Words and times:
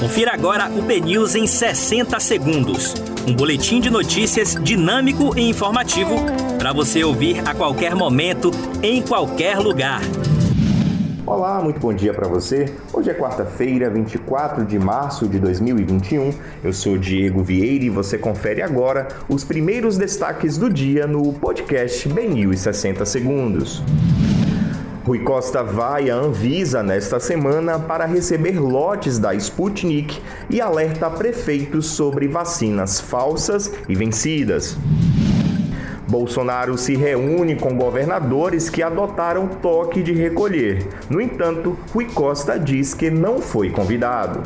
Confira 0.00 0.32
agora 0.32 0.70
o 0.70 0.80
BNews 0.80 1.34
em 1.34 1.46
60 1.46 2.18
segundos. 2.20 2.94
Um 3.28 3.34
boletim 3.34 3.82
de 3.82 3.90
notícias 3.90 4.54
dinâmico 4.54 5.38
e 5.38 5.46
informativo 5.46 6.16
para 6.58 6.72
você 6.72 7.04
ouvir 7.04 7.46
a 7.46 7.54
qualquer 7.54 7.94
momento, 7.94 8.50
em 8.82 9.02
qualquer 9.02 9.58
lugar. 9.58 10.00
Olá, 11.26 11.62
muito 11.62 11.78
bom 11.78 11.92
dia 11.92 12.14
para 12.14 12.26
você. 12.26 12.74
Hoje 12.94 13.10
é 13.10 13.14
quarta-feira, 13.14 13.90
24 13.90 14.64
de 14.64 14.78
março 14.78 15.28
de 15.28 15.38
2021. 15.38 16.32
Eu 16.64 16.72
sou 16.72 16.96
Diego 16.96 17.42
Vieira 17.42 17.84
e 17.84 17.90
você 17.90 18.16
confere 18.16 18.62
agora 18.62 19.06
os 19.28 19.44
primeiros 19.44 19.98
destaques 19.98 20.56
do 20.56 20.70
dia 20.70 21.06
no 21.06 21.34
podcast 21.34 22.08
BNews 22.08 22.60
60 22.60 23.04
segundos. 23.04 23.82
Rui 25.04 25.20
Costa 25.20 25.62
vai 25.62 26.10
à 26.10 26.14
Anvisa 26.14 26.82
nesta 26.82 27.18
semana 27.18 27.78
para 27.78 28.04
receber 28.04 28.60
lotes 28.60 29.18
da 29.18 29.34
Sputnik 29.34 30.20
e 30.50 30.60
alerta 30.60 31.08
prefeitos 31.08 31.86
sobre 31.86 32.28
vacinas 32.28 33.00
falsas 33.00 33.72
e 33.88 33.94
vencidas. 33.94 34.76
Bolsonaro 36.06 36.76
se 36.76 36.94
reúne 36.96 37.56
com 37.56 37.76
governadores 37.76 38.68
que 38.68 38.82
adotaram 38.82 39.48
toque 39.48 40.02
de 40.02 40.12
recolher. 40.12 40.86
No 41.08 41.20
entanto, 41.20 41.78
Rui 41.94 42.04
Costa 42.04 42.58
diz 42.58 42.92
que 42.92 43.10
não 43.10 43.40
foi 43.40 43.70
convidado. 43.70 44.42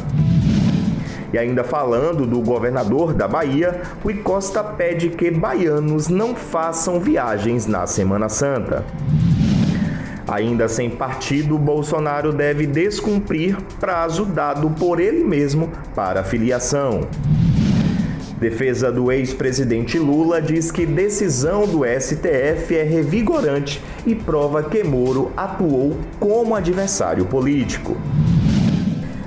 E 1.33 1.39
ainda 1.39 1.65
falando 1.65 2.27
do 2.27 2.41
governador 2.41 3.13
da 3.13 3.27
Bahia, 3.27 3.83
Rui 4.05 4.19
Costa 4.19 4.63
pede 4.63 5.11
que 5.11 5.33
baianos 5.33 6.07
não 6.07 6.37
façam 6.37 7.01
viagens 7.01 7.67
na 7.67 7.89
Semana 7.89 8.29
Santa. 8.29 8.85
Ainda 10.27 10.69
sem 10.69 10.89
partido, 10.89 11.59
Bolsonaro 11.59 12.33
deve 12.33 12.67
descumprir 12.67 13.59
prazo 13.79 14.25
dado 14.25 14.71
por 14.71 14.99
ele 14.99 15.23
mesmo 15.23 15.71
para 15.95 16.25
filiação. 16.25 17.03
Defesa 18.39 18.91
do 18.91 19.13
ex-presidente 19.13 19.99
Lula 19.99 20.41
diz 20.43 20.71
que 20.71 20.85
decisão 20.85 21.67
do 21.67 21.83
STF 21.85 22.75
é 22.75 22.83
revigorante 22.83 23.81
e 24.07 24.15
prova 24.15 24.63
que 24.63 24.83
Moro 24.83 25.31
atuou 25.37 25.97
como 26.19 26.55
adversário 26.55 27.25
político. 27.27 27.97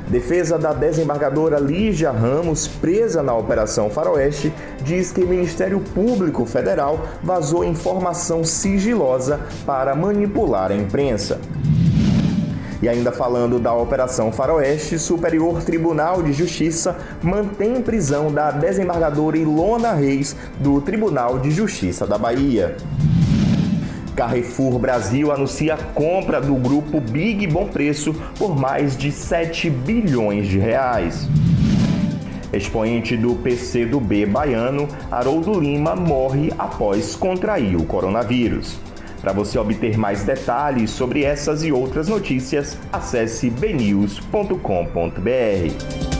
Defesa 0.09 0.57
da 0.57 0.71
desembargadora 0.71 1.59
Lígia 1.59 2.11
Ramos, 2.11 2.65
presa 2.65 3.21
na 3.21 3.35
Operação 3.35 3.89
Faroeste, 3.89 4.53
diz 4.81 5.11
que 5.11 5.21
o 5.21 5.27
Ministério 5.27 5.81
Público 5.81 6.45
Federal 6.45 6.99
vazou 7.21 7.65
informação 7.65 8.41
sigilosa 8.43 9.39
para 9.65 9.93
manipular 9.95 10.71
a 10.71 10.75
imprensa. 10.75 11.39
E 12.81 12.87
ainda 12.87 13.11
falando 13.11 13.59
da 13.59 13.73
Operação 13.73 14.31
Faroeste, 14.31 14.97
Superior 14.97 15.61
Tribunal 15.63 16.23
de 16.23 16.31
Justiça 16.31 16.95
mantém 17.21 17.81
prisão 17.81 18.31
da 18.31 18.51
desembargadora 18.51 19.37
Ilona 19.37 19.93
Reis 19.93 20.35
do 20.59 20.79
Tribunal 20.79 21.39
de 21.39 21.51
Justiça 21.51 22.07
da 22.07 22.17
Bahia. 22.17 22.77
Carrefour 24.17 24.79
Brasil 24.79 25.31
anuncia 25.31 25.75
a 25.75 25.77
compra 25.77 26.41
do 26.41 26.55
grupo 26.55 26.99
Big 26.99 27.45
Bom 27.45 27.67
Preço 27.67 28.15
por 28.35 28.59
mais 28.59 28.97
de 28.97 29.11
7 29.11 29.69
bilhões 29.69 30.47
de 30.47 30.57
reais. 30.57 31.29
Expoente 32.51 33.15
do 33.15 33.35
PCdoB 33.35 34.25
baiano, 34.25 34.87
Haroldo 35.11 35.59
Lima 35.59 35.95
morre 35.95 36.51
após 36.57 37.15
contrair 37.15 37.75
o 37.75 37.85
coronavírus. 37.85 38.79
Para 39.21 39.33
você 39.33 39.59
obter 39.59 39.99
mais 39.99 40.23
detalhes 40.23 40.89
sobre 40.89 41.23
essas 41.23 41.63
e 41.63 41.71
outras 41.71 42.07
notícias, 42.07 42.75
acesse 42.91 43.51
bnews.com.br. 43.51 46.16